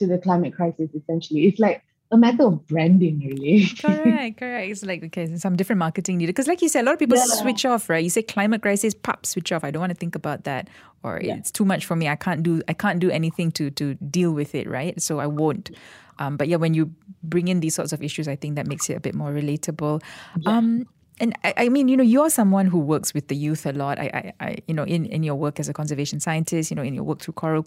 to 0.00 0.06
the 0.06 0.18
climate 0.18 0.54
crisis. 0.54 0.90
Essentially, 0.94 1.46
it's 1.46 1.60
like 1.60 1.82
a 2.10 2.16
matter 2.16 2.44
of 2.44 2.66
branding, 2.66 3.20
really. 3.20 3.66
correct, 3.80 4.38
correct. 4.38 4.70
It's 4.70 4.84
like 4.84 5.04
okay, 5.04 5.36
some 5.36 5.56
different 5.56 5.78
marketing 5.78 6.18
needed 6.18 6.34
because, 6.34 6.48
like 6.48 6.60
you 6.60 6.68
said, 6.68 6.82
a 6.82 6.86
lot 6.86 6.94
of 6.94 6.98
people 6.98 7.16
yeah. 7.16 7.24
switch 7.24 7.64
off, 7.64 7.88
right? 7.88 8.02
You 8.02 8.10
say 8.10 8.22
climate 8.22 8.62
crisis, 8.62 8.94
pop, 8.94 9.24
switch 9.26 9.52
off. 9.52 9.62
I 9.62 9.70
don't 9.70 9.80
want 9.80 9.90
to 9.90 9.96
think 9.96 10.16
about 10.16 10.44
that, 10.44 10.68
or 11.04 11.20
yeah. 11.22 11.36
it's 11.36 11.50
too 11.50 11.64
much 11.64 11.86
for 11.86 11.94
me. 11.94 12.08
I 12.08 12.16
can't 12.16 12.42
do, 12.42 12.62
I 12.66 12.72
can't 12.72 12.98
do 12.98 13.10
anything 13.10 13.52
to 13.52 13.70
to 13.70 13.94
deal 13.94 14.32
with 14.32 14.54
it, 14.54 14.68
right? 14.68 15.00
So 15.00 15.20
I 15.20 15.26
won't. 15.26 15.70
Um, 16.18 16.36
but 16.36 16.48
yeah, 16.48 16.56
when 16.56 16.74
you 16.74 16.92
bring 17.22 17.48
in 17.48 17.60
these 17.60 17.74
sorts 17.74 17.92
of 17.92 18.02
issues, 18.02 18.28
I 18.28 18.36
think 18.36 18.56
that 18.56 18.66
makes 18.66 18.90
it 18.90 18.94
a 18.94 19.00
bit 19.00 19.14
more 19.14 19.30
relatable. 19.30 20.02
Yeah. 20.38 20.56
Um, 20.56 20.86
and 21.20 21.36
I, 21.44 21.54
I, 21.56 21.68
mean, 21.68 21.88
you 21.88 21.96
know, 21.96 22.02
you're 22.02 22.30
someone 22.30 22.66
who 22.66 22.78
works 22.78 23.12
with 23.12 23.28
the 23.28 23.36
youth 23.36 23.66
a 23.66 23.72
lot. 23.72 23.98
I, 23.98 24.32
I, 24.40 24.46
I, 24.46 24.56
you 24.66 24.74
know, 24.74 24.84
in, 24.84 25.04
in 25.06 25.22
your 25.22 25.34
work 25.34 25.60
as 25.60 25.68
a 25.68 25.72
conservation 25.72 26.18
scientist, 26.18 26.70
you 26.70 26.74
know, 26.74 26.82
in 26.82 26.94
your 26.94 27.04
work 27.04 27.20
through 27.20 27.34
Coral 27.34 27.62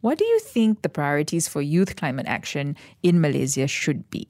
what 0.00 0.18
do 0.18 0.24
you 0.24 0.38
think 0.38 0.82
the 0.82 0.88
priorities 0.88 1.48
for 1.48 1.60
youth 1.60 1.96
climate 1.96 2.26
action 2.28 2.76
in 3.02 3.20
Malaysia 3.20 3.66
should 3.66 4.08
be? 4.10 4.28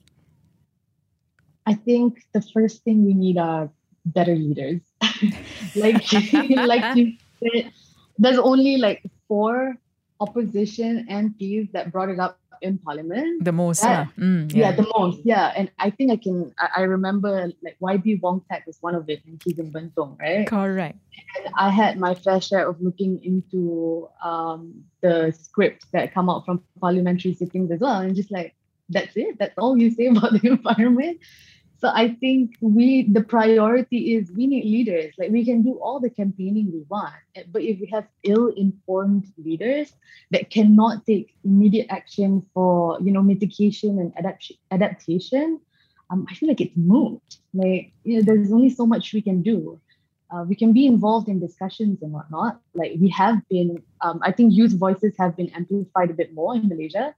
I 1.67 1.75
think 1.75 2.25
the 2.33 2.41
first 2.41 2.83
thing 2.85 3.05
we 3.05 3.15
need 3.15 3.39
are 3.39 3.71
better 4.07 4.35
leaders. 4.35 4.81
like, 5.77 6.11
like 6.13 6.97
you 6.97 7.13
said, 7.41 7.71
there's 8.19 8.39
only 8.39 8.79
like 8.79 9.03
four 9.29 9.77
opposition 10.21 11.07
MPs 11.11 11.71
that 11.73 11.93
brought 11.93 12.09
it 12.09 12.19
up 12.19 12.39
in 12.63 12.79
parliament. 12.79 13.45
The 13.45 13.53
most, 13.53 13.83
that, 13.83 14.09
yeah. 14.17 14.25
Mm, 14.25 14.55
yeah. 14.55 14.71
yeah. 14.71 14.77
the 14.77 14.93
most, 14.97 15.21
yeah. 15.25 15.53
And 15.57 15.71
I 15.79 15.91
think 15.91 16.13
I 16.13 16.17
can, 16.17 16.55
I, 16.59 16.69
I 16.79 16.81
remember 16.83 17.51
like 17.63 17.77
YB 17.81 18.21
Wong 18.21 18.43
Tack 18.51 18.67
was 18.67 18.79
one 18.81 18.95
of 18.95 19.09
it, 19.09 19.23
and 19.27 19.41
he's 19.45 19.59
in 19.59 19.73
Bentong, 19.73 20.19
right? 20.21 20.47
Correct. 20.47 20.99
And 21.37 21.55
I 21.59 21.71
had 21.71 21.99
my 21.99 22.15
fair 22.15 22.41
share 22.41 22.69
of 22.69 22.81
looking 22.81 23.23
into 23.25 24.09
um, 24.23 24.85
the 25.01 25.33
scripts 25.39 25.87
that 25.93 26.15
come 26.15 26.31
out 26.31 26.45
from 26.45 26.63
parliamentary 26.81 27.35
sittings 27.35 27.71
as 27.71 27.81
well, 27.81 28.01
and 28.01 28.15
just 28.15 28.31
like, 28.31 28.55
that's 28.89 29.17
it. 29.17 29.39
That's 29.39 29.57
all 29.59 29.77
you 29.77 29.91
say 29.91 30.07
about 30.13 30.33
the 30.33 30.49
environment. 30.49 31.19
So 31.77 31.91
I 31.93 32.15
think 32.15 32.57
we 32.61 33.03
the 33.11 33.23
priority 33.23 34.15
is 34.15 34.31
we 34.33 34.47
need 34.47 34.65
leaders. 34.65 35.15
Like 35.19 35.31
we 35.31 35.45
can 35.45 35.63
do 35.63 35.75
all 35.83 36.01
the 36.01 36.11
campaigning 36.11 36.73
we 36.73 36.83
want, 36.89 37.15
but 37.53 37.63
if 37.63 37.81
we 37.81 37.87
have 37.93 38.07
ill-informed 38.23 39.27
leaders 39.37 39.93
that 40.31 40.51
cannot 40.51 41.05
take 41.05 41.35
immediate 41.45 41.87
action 41.91 42.47
for 42.55 42.99
you 43.01 43.13
know 43.13 43.23
mitigation 43.23 43.99
and 43.99 44.13
adapt- 44.17 44.53
adaptation, 44.71 45.61
um, 46.11 46.27
I 46.31 46.35
feel 46.35 46.49
like 46.49 46.61
it's 46.61 46.77
moot. 46.77 47.21
Like 47.53 47.93
you 48.05 48.17
know, 48.17 48.23
there's 48.23 48.53
only 48.53 48.71
so 48.71 48.87
much 48.87 49.13
we 49.13 49.23
can 49.23 49.43
do. 49.43 49.81
Uh, 50.31 50.45
we 50.49 50.55
can 50.55 50.73
be 50.73 50.87
involved 50.87 51.29
in 51.29 51.39
discussions 51.39 52.03
and 52.03 52.13
whatnot. 52.13 52.61
Like 52.75 52.93
we 52.99 53.09
have 53.11 53.47
been, 53.49 53.83
um, 54.01 54.21
I 54.23 54.33
think 54.33 54.55
youth 54.55 54.77
voices 54.79 55.15
have 55.19 55.37
been 55.37 55.51
amplified 55.51 56.11
a 56.11 56.15
bit 56.15 56.35
more 56.35 56.57
in 56.57 56.67
Malaysia. 56.69 57.15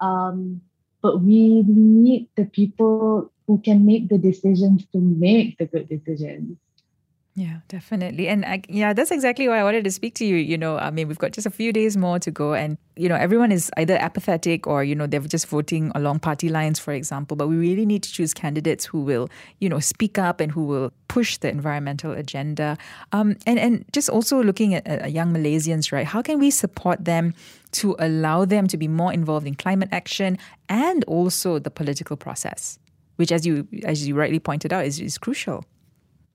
Um, 0.00 0.60
but 1.02 1.22
we 1.22 1.62
need 1.62 2.28
the 2.36 2.44
people 2.44 3.32
who 3.46 3.58
can 3.58 3.84
make 3.86 4.08
the 4.08 4.18
decisions 4.18 4.86
to 4.92 4.98
make 4.98 5.58
the 5.58 5.66
good 5.66 5.88
decisions. 5.88 6.56
Yeah, 7.40 7.60
definitely. 7.68 8.28
And 8.28 8.44
I, 8.44 8.60
yeah, 8.68 8.92
that's 8.92 9.10
exactly 9.10 9.48
why 9.48 9.60
I 9.60 9.64
wanted 9.64 9.84
to 9.84 9.90
speak 9.90 10.14
to 10.16 10.26
you. 10.26 10.36
You 10.36 10.58
know, 10.58 10.76
I 10.76 10.90
mean, 10.90 11.08
we've 11.08 11.18
got 11.18 11.32
just 11.32 11.46
a 11.46 11.50
few 11.50 11.72
days 11.72 11.96
more 11.96 12.18
to 12.18 12.30
go, 12.30 12.52
and, 12.52 12.76
you 12.96 13.08
know, 13.08 13.14
everyone 13.14 13.50
is 13.50 13.70
either 13.78 13.96
apathetic 13.96 14.66
or, 14.66 14.84
you 14.84 14.94
know, 14.94 15.06
they're 15.06 15.20
just 15.20 15.46
voting 15.46 15.90
along 15.94 16.18
party 16.18 16.50
lines, 16.50 16.78
for 16.78 16.92
example. 16.92 17.38
But 17.38 17.48
we 17.48 17.56
really 17.56 17.86
need 17.86 18.02
to 18.02 18.12
choose 18.12 18.34
candidates 18.34 18.84
who 18.84 19.00
will, 19.00 19.30
you 19.58 19.70
know, 19.70 19.80
speak 19.80 20.18
up 20.18 20.38
and 20.38 20.52
who 20.52 20.64
will 20.64 20.92
push 21.08 21.38
the 21.38 21.48
environmental 21.48 22.12
agenda. 22.12 22.76
Um, 23.12 23.36
and, 23.46 23.58
and 23.58 23.86
just 23.90 24.10
also 24.10 24.42
looking 24.42 24.74
at, 24.74 24.86
at 24.86 25.10
young 25.10 25.32
Malaysians, 25.32 25.92
right? 25.92 26.04
How 26.04 26.20
can 26.20 26.40
we 26.40 26.50
support 26.50 27.06
them 27.06 27.32
to 27.72 27.96
allow 27.98 28.44
them 28.44 28.66
to 28.66 28.76
be 28.76 28.86
more 28.86 29.14
involved 29.14 29.46
in 29.46 29.54
climate 29.54 29.88
action 29.92 30.36
and 30.68 31.04
also 31.04 31.58
the 31.58 31.70
political 31.70 32.18
process? 32.18 32.78
which 33.16 33.30
as 33.30 33.44
you 33.44 33.68
as 33.84 34.08
you 34.08 34.14
rightly 34.14 34.38
pointed 34.38 34.72
out 34.72 34.86
is, 34.86 34.98
is 34.98 35.18
crucial 35.18 35.62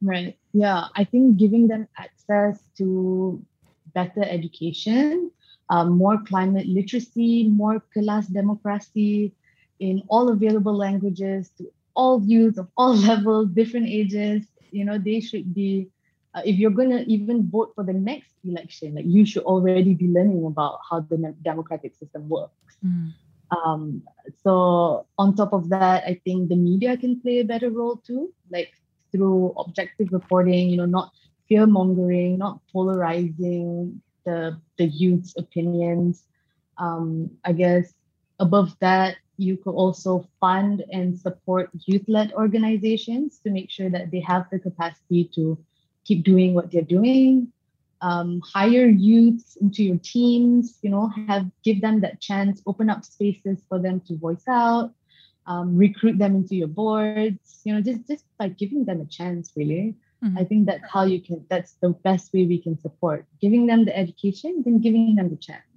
right 0.01 0.37
yeah 0.53 0.85
i 0.95 1.03
think 1.03 1.37
giving 1.37 1.67
them 1.67 1.87
access 1.97 2.59
to 2.77 3.41
better 3.93 4.23
education 4.23 5.31
um, 5.69 5.91
more 5.91 6.21
climate 6.23 6.67
literacy 6.67 7.47
more 7.49 7.81
kelas 7.95 8.31
democracy 8.31 9.33
in 9.79 10.01
all 10.09 10.29
available 10.29 10.75
languages 10.75 11.49
to 11.57 11.71
all 11.95 12.21
youth 12.23 12.57
of 12.57 12.67
all 12.77 12.95
levels 13.09 13.49
different 13.49 13.87
ages 13.87 14.43
you 14.71 14.85
know 14.85 14.97
they 14.97 15.19
should 15.19 15.53
be 15.53 15.87
uh, 16.35 16.41
if 16.45 16.57
you're 16.57 16.71
going 16.71 16.89
to 16.89 17.09
even 17.09 17.49
vote 17.49 17.71
for 17.75 17.83
the 17.83 17.93
next 17.93 18.33
election 18.43 18.95
like 18.95 19.05
you 19.07 19.25
should 19.25 19.43
already 19.43 19.93
be 19.93 20.07
learning 20.07 20.45
about 20.45 20.79
how 20.89 20.99
the 20.99 21.35
democratic 21.43 21.95
system 21.95 22.27
works 22.27 22.77
mm. 22.85 23.11
Um, 23.51 24.01
so 24.43 25.05
on 25.17 25.35
top 25.35 25.53
of 25.53 25.69
that, 25.69 26.03
I 26.03 26.19
think 26.23 26.49
the 26.49 26.55
media 26.55 26.97
can 26.97 27.19
play 27.21 27.39
a 27.39 27.45
better 27.45 27.69
role 27.69 27.97
too, 27.97 28.33
like 28.49 28.73
through 29.15 29.53
objective 29.57 30.09
reporting, 30.11 30.69
you 30.69 30.77
know, 30.77 30.85
not 30.85 31.11
fear 31.47 31.65
mongering, 31.65 32.37
not 32.37 32.59
polarizing 32.71 34.01
the 34.25 34.59
the 34.77 34.85
youth's 34.85 35.35
opinions. 35.37 36.23
Um, 36.77 37.31
I 37.45 37.53
guess 37.53 37.93
above 38.39 38.75
that, 38.79 39.15
you 39.37 39.57
could 39.57 39.75
also 39.75 40.27
fund 40.39 40.83
and 40.91 41.17
support 41.17 41.69
youth-led 41.85 42.33
organizations 42.33 43.39
to 43.43 43.49
make 43.49 43.69
sure 43.69 43.89
that 43.89 44.11
they 44.11 44.19
have 44.21 44.45
the 44.51 44.59
capacity 44.59 45.29
to 45.35 45.57
keep 46.05 46.23
doing 46.23 46.53
what 46.53 46.71
they're 46.71 46.81
doing 46.81 47.51
um, 48.01 48.41
hire 48.41 48.87
youths 48.87 49.57
into 49.57 49.83
your 49.83 49.97
teams 49.97 50.77
you 50.81 50.89
know 50.89 51.09
have 51.27 51.49
give 51.63 51.81
them 51.81 52.01
that 52.01 52.21
chance 52.21 52.61
open 52.67 52.89
up 52.89 53.03
spaces 53.03 53.63
for 53.67 53.79
them 53.79 53.99
to 54.01 54.15
voice 54.17 54.47
out 54.47 54.93
um, 55.47 55.75
recruit 55.77 56.17
them 56.17 56.35
into 56.35 56.55
your 56.55 56.67
boards 56.67 57.61
you 57.63 57.73
know 57.73 57.81
just 57.81 58.07
just 58.07 58.25
by 58.37 58.47
giving 58.47 58.85
them 58.85 59.01
a 59.01 59.05
chance 59.05 59.51
really. 59.55 59.95
Mm-hmm. 60.23 60.37
i 60.37 60.43
think 60.45 60.65
that's 60.65 60.89
how 60.89 61.03
you 61.03 61.21
can 61.21 61.45
that's 61.49 61.73
the 61.81 61.89
best 61.89 62.33
way 62.33 62.45
we 62.45 62.61
can 62.61 62.79
support. 62.79 63.25
Giving 63.41 63.67
them 63.67 63.85
the 63.85 63.95
education 63.95 64.63
then 64.65 64.79
giving 64.79 65.15
them 65.15 65.29
the 65.29 65.35
chance 65.35 65.74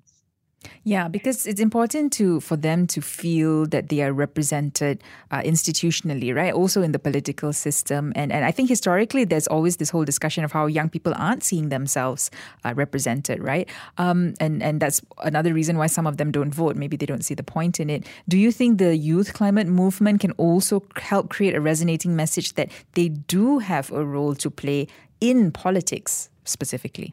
yeah, 0.85 1.07
because 1.09 1.47
it's 1.47 1.61
important 1.61 2.13
to 2.15 2.41
for 2.41 2.57
them 2.57 2.87
to 2.89 3.01
feel 3.01 3.67
that 3.67 3.89
they 3.89 4.03
are 4.03 4.13
represented 4.13 5.03
uh, 5.31 5.41
institutionally, 5.43 6.35
right? 6.35 6.53
Also 6.53 6.83
in 6.83 6.93
the 6.93 6.99
political 6.99 7.53
system, 7.53 8.13
and 8.17 8.33
and 8.33 8.45
I 8.45 8.51
think 8.51 8.69
historically 8.69 9.25
there's 9.25 9.47
always 9.47 9.77
this 9.77 9.91
whole 9.91 10.05
discussion 10.05 10.45
of 10.45 10.53
how 10.53 10.67
young 10.67 10.89
people 10.89 11.13
aren't 11.17 11.45
seeing 11.45 11.69
themselves 11.69 12.31
uh, 12.65 12.75
represented, 12.75 13.43
right? 13.43 13.69
Um, 13.99 14.35
and 14.41 14.63
and 14.63 14.81
that's 14.81 15.01
another 15.23 15.55
reason 15.55 15.79
why 15.79 15.87
some 15.87 16.07
of 16.07 16.17
them 16.17 16.33
don't 16.33 16.53
vote. 16.53 16.77
Maybe 16.77 16.97
they 16.97 17.07
don't 17.07 17.25
see 17.25 17.35
the 17.35 17.45
point 17.45 17.79
in 17.79 17.89
it. 17.91 18.07
Do 18.29 18.37
you 18.37 18.51
think 18.51 18.79
the 18.79 18.97
youth 18.97 19.35
climate 19.35 19.69
movement 19.69 20.21
can 20.21 20.33
also 20.33 20.83
help 20.97 21.31
create 21.31 21.55
a 21.55 21.61
resonating 21.61 22.17
message 22.17 22.55
that 22.55 22.71
they 22.95 23.09
do 23.09 23.59
have 23.59 23.93
a 23.93 24.05
role 24.05 24.35
to 24.37 24.51
play 24.51 24.89
in 25.21 25.53
politics 25.53 26.31
specifically? 26.45 27.13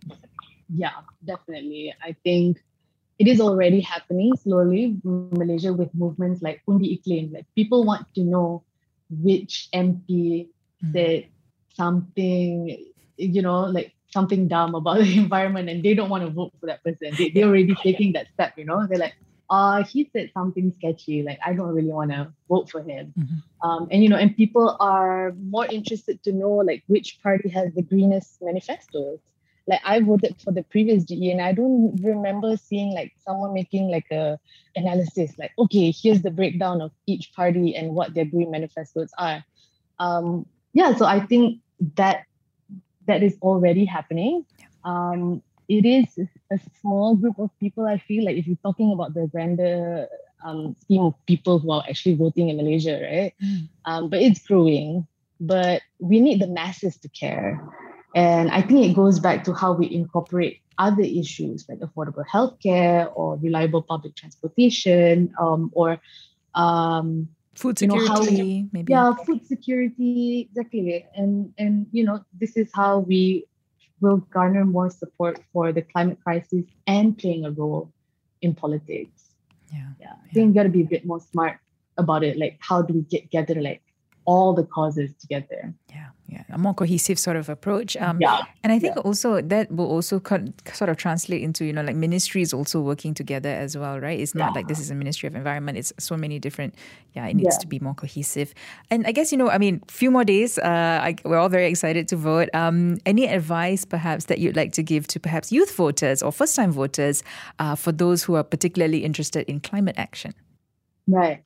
Yeah, 0.73 0.91
definitely. 1.23 1.93
I 2.03 2.15
think 2.23 2.57
it 3.17 3.27
is 3.27 3.39
already 3.39 3.79
happening 3.79 4.35
slowly 4.35 4.99
in 5.03 5.29
Malaysia 5.31 5.71
with 5.73 5.93
movements 5.93 6.41
like 6.41 6.61
Undi 6.67 6.99
Iklim. 6.99 7.33
Like 7.33 7.45
people 7.55 7.85
want 7.85 8.13
to 8.15 8.23
know 8.23 8.63
which 9.09 9.69
MP 9.73 10.47
mm. 10.83 10.93
said 10.93 11.27
something, 11.73 12.85
you 13.17 13.41
know, 13.41 13.61
like 13.61 13.93
something 14.11 14.47
dumb 14.47 14.75
about 14.75 14.99
the 15.03 15.17
environment 15.17 15.69
and 15.69 15.83
they 15.83 15.93
don't 15.93 16.09
want 16.09 16.25
to 16.25 16.29
vote 16.29 16.51
for 16.59 16.65
that 16.67 16.83
person. 16.83 17.11
They, 17.17 17.29
they're 17.29 17.47
already 17.47 17.75
taking 17.75 18.13
that 18.13 18.27
step, 18.33 18.53
you 18.57 18.65
know? 18.65 18.85
They're 18.87 18.99
like, 18.99 19.15
uh, 19.49 19.83
he 19.83 20.09
said 20.11 20.31
something 20.33 20.73
sketchy. 20.75 21.21
Like, 21.21 21.39
I 21.45 21.53
don't 21.53 21.73
really 21.73 21.91
want 21.91 22.11
to 22.11 22.33
vote 22.49 22.69
for 22.69 22.81
him. 22.81 23.13
Mm-hmm. 23.17 23.69
Um, 23.69 23.87
and, 23.91 24.03
you 24.03 24.09
know, 24.09 24.17
and 24.17 24.35
people 24.35 24.75
are 24.79 25.33
more 25.39 25.67
interested 25.67 26.23
to 26.23 26.33
know, 26.33 26.49
like, 26.49 26.83
which 26.87 27.21
party 27.21 27.49
has 27.49 27.73
the 27.75 27.83
greenest 27.83 28.41
manifestos 28.41 29.19
like 29.67 29.81
I 29.83 29.99
voted 29.99 30.35
for 30.43 30.51
the 30.51 30.63
previous 30.63 31.03
GE 31.03 31.31
and 31.31 31.41
I 31.41 31.51
don't 31.51 31.95
remember 32.03 32.55
seeing 32.57 32.93
like 32.93 33.13
someone 33.25 33.53
making 33.53 33.89
like 33.89 34.09
a 34.11 34.39
analysis 34.75 35.31
like 35.37 35.51
okay 35.57 35.91
here's 35.91 36.21
the 36.21 36.31
breakdown 36.31 36.81
of 36.81 36.91
each 37.07 37.33
party 37.33 37.75
and 37.75 37.95
what 37.95 38.13
their 38.13 38.25
green 38.25 38.51
manifestos 38.51 39.09
are. 39.17 39.43
Um 39.99 40.45
yeah 40.73 40.95
so 40.95 41.05
I 41.05 41.25
think 41.25 41.61
that 41.95 42.25
that 43.07 43.23
is 43.23 43.37
already 43.41 43.85
happening. 43.85 44.45
Um 44.83 45.41
it 45.67 45.85
is 45.85 46.05
a 46.51 46.59
small 46.81 47.15
group 47.15 47.39
of 47.39 47.49
people 47.59 47.85
I 47.85 47.97
feel 47.97 48.25
like 48.25 48.37
if 48.37 48.45
you're 48.45 48.57
talking 48.63 48.91
about 48.91 49.13
the 49.13 49.27
grander 49.27 50.07
um, 50.45 50.75
scheme 50.81 51.01
of 51.01 51.15
people 51.25 51.57
who 51.57 51.71
are 51.71 51.83
actually 51.89 52.15
voting 52.15 52.49
in 52.49 52.57
Malaysia 52.57 53.01
right? 53.01 53.33
Mm. 53.43 53.69
um, 53.85 54.09
but 54.09 54.21
it's 54.21 54.45
growing 54.45 55.07
but 55.39 55.81
we 55.99 56.19
need 56.19 56.39
the 56.39 56.47
masses 56.47 56.97
to 56.97 57.09
care 57.09 57.59
and 58.15 58.49
I 58.49 58.61
think 58.61 58.89
it 58.89 58.95
goes 58.95 59.19
back 59.19 59.43
to 59.43 59.53
how 59.53 59.73
we 59.73 59.91
incorporate 59.91 60.61
other 60.77 61.03
issues 61.03 61.65
like 61.67 61.79
affordable 61.79 62.23
healthcare 62.25 63.11
or 63.13 63.37
reliable 63.37 63.81
public 63.81 64.15
transportation 64.15 65.33
um, 65.39 65.69
or 65.73 65.99
um, 66.55 67.27
food 67.55 67.77
security, 67.77 68.07
you 68.07 68.37
know, 68.37 68.43
we, 68.43 68.69
maybe. 68.71 68.93
Yeah, 68.93 69.13
food 69.25 69.45
security, 69.45 70.47
exactly. 70.49 71.05
And 71.13 71.53
and 71.57 71.87
you 71.91 72.05
know, 72.05 72.23
this 72.39 72.55
is 72.55 72.69
how 72.73 72.99
we 72.99 73.45
will 73.99 74.17
garner 74.17 74.63
more 74.63 74.89
support 74.89 75.39
for 75.51 75.73
the 75.73 75.81
climate 75.81 76.19
crisis 76.23 76.63
and 76.87 77.17
playing 77.17 77.45
a 77.45 77.51
role 77.51 77.91
in 78.41 78.55
politics. 78.55 79.35
Yeah. 79.73 79.89
Yeah. 79.99 80.13
I 80.23 80.33
think 80.33 80.47
you 80.47 80.53
got 80.53 80.63
to 80.63 80.69
be 80.69 80.81
a 80.81 80.85
bit 80.85 81.05
more 81.05 81.19
smart 81.19 81.59
about 81.97 82.23
it. 82.23 82.37
Like, 82.37 82.59
how 82.59 82.81
do 82.81 82.93
we 82.93 83.01
get 83.01 83.29
gather 83.29 83.61
like 83.61 83.81
all 84.23 84.53
the 84.53 84.63
causes 84.63 85.11
together? 85.19 85.73
Yeah 85.89 86.14
yeah, 86.27 86.43
a 86.49 86.57
more 86.57 86.73
cohesive 86.73 87.19
sort 87.19 87.37
of 87.37 87.49
approach. 87.49 87.95
Um, 87.97 88.19
yeah. 88.19 88.41
And 88.63 88.73
I 88.73 88.79
think 88.79 88.95
yeah. 88.95 89.01
also 89.01 89.41
that 89.41 89.71
will 89.71 89.85
also 89.85 90.19
sort 90.73 90.89
of 90.89 90.97
translate 90.97 91.43
into, 91.43 91.65
you 91.65 91.73
know, 91.73 91.83
like 91.83 91.95
ministries 91.95 92.51
also 92.51 92.81
working 92.81 93.13
together 93.13 93.49
as 93.49 93.77
well, 93.77 93.99
right? 93.99 94.19
It's 94.19 94.33
not 94.33 94.49
yeah. 94.49 94.55
like 94.55 94.67
this 94.67 94.79
is 94.79 94.89
a 94.89 94.95
Ministry 94.95 95.27
of 95.27 95.35
Environment. 95.35 95.77
It's 95.77 95.93
so 95.99 96.17
many 96.17 96.39
different, 96.39 96.73
yeah, 97.13 97.27
it 97.27 97.35
needs 97.35 97.55
yeah. 97.55 97.59
to 97.59 97.67
be 97.67 97.79
more 97.79 97.93
cohesive. 97.93 98.55
And 98.89 99.05
I 99.05 99.11
guess, 99.11 99.31
you 99.31 99.37
know, 99.37 99.49
I 99.51 99.59
mean, 99.59 99.83
few 99.87 100.09
more 100.09 100.23
days, 100.23 100.57
uh, 100.57 100.99
I, 101.03 101.15
we're 101.23 101.37
all 101.37 101.49
very 101.49 101.67
excited 101.67 102.07
to 102.07 102.15
vote. 102.15 102.49
Um, 102.53 102.97
any 103.05 103.27
advice 103.27 103.85
perhaps 103.85 104.25
that 104.25 104.39
you'd 104.39 104.55
like 104.55 104.71
to 104.73 104.83
give 104.83 105.05
to 105.07 105.19
perhaps 105.19 105.51
youth 105.51 105.75
voters 105.75 106.23
or 106.23 106.31
first 106.31 106.55
time 106.55 106.71
voters 106.71 107.23
uh, 107.59 107.75
for 107.75 107.91
those 107.91 108.23
who 108.23 108.33
are 108.33 108.43
particularly 108.43 109.03
interested 109.03 109.47
in 109.47 109.59
climate 109.59 109.95
action? 109.97 110.33
Right. 111.07 111.43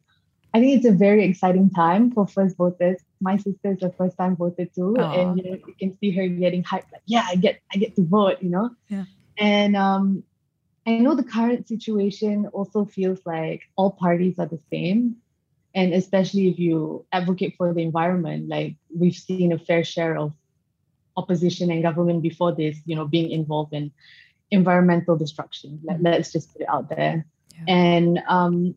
I 0.54 0.60
think 0.60 0.78
it's 0.78 0.86
a 0.86 0.92
very 0.92 1.26
exciting 1.26 1.70
time 1.70 2.12
for 2.12 2.28
first 2.28 2.58
voters. 2.58 3.00
My 3.22 3.38
sister 3.38 3.74
is 3.74 3.84
a 3.84 3.92
first 3.92 4.18
time 4.18 4.36
voter 4.36 4.66
too, 4.66 4.96
Aww. 4.98 5.18
and 5.18 5.38
you 5.38 5.44
know 5.44 5.58
you 5.68 5.76
can 5.80 5.98
see 6.00 6.12
her 6.12 6.28
getting 6.28 6.64
hyped 6.64 6.92
like, 6.92 7.04
yeah, 7.06 7.26
I 7.28 7.36
get 7.36 7.60
I 7.74 7.78
get 7.78 7.96
to 7.98 8.04
vote, 8.04 8.38
you 8.42 8.50
know. 8.50 8.72
Yeah. 8.88 9.06
And 9.38 9.76
um, 9.76 10.24
I 10.88 10.98
know 11.00 11.16
the 11.16 11.24
current 11.24 11.68
situation 11.68 12.48
also 12.48 12.86
feels 12.86 13.20
like 13.26 13.62
all 13.76 13.92
parties 13.92 14.40
are 14.40 14.48
the 14.48 14.60
same, 14.72 15.18
and 15.76 15.94
especially 15.94 16.48
if 16.48 16.58
you 16.58 17.06
advocate 17.12 17.56
for 17.58 17.74
the 17.74 17.84
environment, 17.84 18.50
like 18.50 18.76
we've 18.94 19.16
seen 19.16 19.52
a 19.52 19.60
fair 19.60 19.84
share 19.84 20.18
of 20.18 20.34
opposition 21.16 21.70
and 21.70 21.84
government 21.84 22.24
before 22.24 22.54
this, 22.56 22.78
you 22.86 22.96
know, 22.96 23.06
being 23.06 23.30
involved 23.30 23.74
in 23.74 23.92
environmental 24.52 25.16
destruction. 25.16 25.80
Let, 25.84 25.98
mm-hmm. 25.98 26.22
us 26.22 26.32
just 26.32 26.54
put 26.54 26.62
it 26.62 26.70
out 26.70 26.90
there. 26.90 27.26
Yeah. 27.54 27.66
And 27.68 28.20
um, 28.28 28.76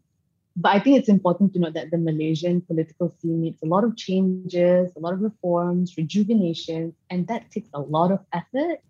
but 0.56 0.74
I 0.74 0.80
think 0.80 0.98
it's 0.98 1.08
important 1.08 1.52
to 1.54 1.58
note 1.58 1.74
that 1.74 1.90
the 1.90 1.98
Malaysian 1.98 2.60
political 2.60 3.08
scene 3.08 3.40
needs 3.40 3.62
a 3.62 3.66
lot 3.66 3.84
of 3.84 3.96
changes, 3.96 4.90
a 4.96 5.00
lot 5.00 5.14
of 5.14 5.20
reforms, 5.20 5.96
rejuvenation, 5.96 6.94
and 7.10 7.26
that 7.28 7.50
takes 7.50 7.68
a 7.72 7.80
lot 7.80 8.12
of 8.12 8.20
effort. 8.32 8.80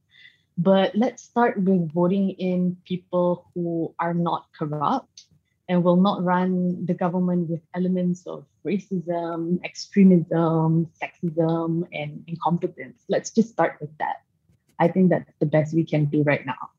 But 0.59 0.95
let's 0.95 1.23
start 1.23 1.61
with 1.63 1.93
voting 1.93 2.31
in 2.31 2.77
people 2.85 3.51
who 3.55 3.95
are 3.99 4.15
not 4.15 4.47
corrupt 4.59 5.25
and 5.69 5.83
will 5.83 5.97
not 5.97 6.23
run 6.23 6.85
the 6.85 6.95
government 6.95 7.49
with 7.49 7.61
elements 7.75 8.27
of 8.27 8.45
racism, 8.67 9.63
extremism, 9.65 10.91
sexism, 11.01 11.87
and 11.93 12.25
incompetence. 12.27 13.05
Let's 13.09 13.31
just 13.31 13.51
start 13.51 13.79
with 13.81 13.97
that. 13.99 14.17
I 14.79 14.89
think 14.89 15.11
that's 15.11 15.33
the 15.39 15.47
best 15.47 15.75
we 15.75 15.85
can 15.85 16.07
do 16.07 16.23
right 16.25 16.45
now. 16.45 16.71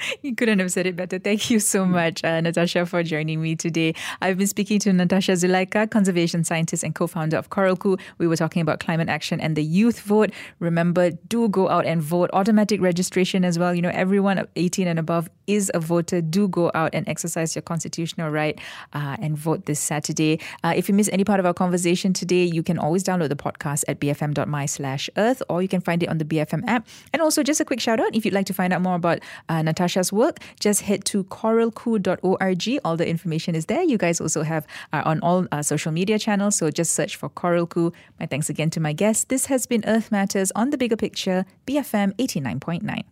You 0.22 0.34
couldn't 0.34 0.58
have 0.58 0.70
said 0.72 0.86
it 0.86 0.96
better. 0.96 1.18
Thank 1.18 1.50
you 1.50 1.60
so 1.60 1.84
much, 1.84 2.22
uh, 2.24 2.40
Natasha, 2.40 2.86
for 2.86 3.02
joining 3.02 3.40
me 3.40 3.56
today. 3.56 3.94
I've 4.20 4.38
been 4.38 4.46
speaking 4.46 4.78
to 4.80 4.92
Natasha 4.92 5.32
Zulaika, 5.32 5.90
conservation 5.90 6.44
scientist 6.44 6.84
and 6.84 6.94
co 6.94 7.06
founder 7.06 7.36
of 7.36 7.50
Coralku. 7.50 7.98
We 8.18 8.26
were 8.26 8.36
talking 8.36 8.62
about 8.62 8.80
climate 8.80 9.08
action 9.08 9.40
and 9.40 9.56
the 9.56 9.64
youth 9.64 10.00
vote. 10.00 10.30
Remember, 10.58 11.10
do 11.10 11.48
go 11.48 11.68
out 11.68 11.86
and 11.86 12.02
vote. 12.02 12.30
Automatic 12.32 12.80
registration 12.80 13.44
as 13.44 13.58
well. 13.58 13.74
You 13.74 13.82
know, 13.82 13.90
everyone 13.92 14.46
18 14.56 14.86
and 14.88 14.98
above 14.98 15.28
is 15.46 15.70
a 15.74 15.80
voter. 15.80 16.20
Do 16.20 16.48
go 16.48 16.70
out 16.74 16.94
and 16.94 17.08
exercise 17.08 17.54
your 17.54 17.62
constitutional 17.62 18.30
right 18.30 18.58
uh, 18.92 19.16
and 19.20 19.36
vote 19.36 19.66
this 19.66 19.80
Saturday. 19.80 20.40
Uh, 20.62 20.72
if 20.76 20.88
you 20.88 20.94
miss 20.94 21.08
any 21.12 21.24
part 21.24 21.40
of 21.40 21.46
our 21.46 21.54
conversation 21.54 22.12
today, 22.12 22.44
you 22.44 22.62
can 22.62 22.78
always 22.78 23.02
download 23.02 23.28
the 23.28 23.36
podcast 23.36 23.84
at 23.88 24.00
bfm.my 24.00 24.66
slash 24.66 25.10
earth 25.16 25.42
or 25.48 25.62
you 25.62 25.68
can 25.68 25.80
find 25.80 26.02
it 26.02 26.08
on 26.08 26.18
the 26.18 26.24
BFM 26.24 26.62
app. 26.66 26.86
And 27.12 27.22
also, 27.22 27.42
just 27.42 27.60
a 27.60 27.64
quick 27.64 27.80
shout 27.80 28.00
out 28.00 28.14
if 28.14 28.24
you'd 28.24 28.34
like 28.34 28.46
to 28.46 28.54
find 28.54 28.72
out 28.72 28.82
more 28.82 28.94
about 28.94 29.20
uh, 29.48 29.62
Natasha 29.62 29.89
Work, 30.12 30.38
just 30.58 30.82
head 30.82 31.04
to 31.06 31.24
coralku.org. 31.24 32.80
All 32.84 32.96
the 32.96 33.08
information 33.08 33.54
is 33.54 33.66
there. 33.66 33.82
You 33.82 33.98
guys 33.98 34.20
also 34.20 34.42
have 34.42 34.66
uh, 34.92 35.02
on 35.04 35.20
all 35.20 35.46
uh, 35.52 35.62
social 35.62 35.92
media 35.92 36.18
channels, 36.18 36.56
so 36.56 36.70
just 36.70 36.92
search 36.92 37.16
for 37.16 37.28
Coralku. 37.28 37.92
My 38.18 38.26
thanks 38.26 38.48
again 38.48 38.70
to 38.70 38.80
my 38.80 38.92
guest. 38.92 39.28
This 39.28 39.46
has 39.46 39.66
been 39.66 39.84
Earth 39.86 40.10
Matters 40.10 40.52
on 40.54 40.70
the 40.70 40.78
Bigger 40.78 40.96
Picture, 40.96 41.44
BFM 41.66 42.14
89.9. 42.16 43.04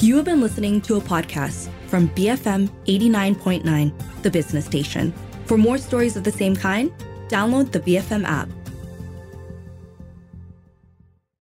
You 0.00 0.16
have 0.16 0.24
been 0.26 0.40
listening 0.40 0.80
to 0.82 0.96
a 0.96 1.00
podcast 1.00 1.68
from 1.88 2.08
BFM 2.10 2.68
89.9, 2.86 4.22
the 4.22 4.30
business 4.30 4.64
station. 4.64 5.12
For 5.46 5.58
more 5.58 5.78
stories 5.78 6.16
of 6.16 6.22
the 6.22 6.30
same 6.30 6.54
kind, 6.54 6.92
download 7.28 7.72
the 7.72 7.80
BFM 7.80 8.24
app. 8.24 8.48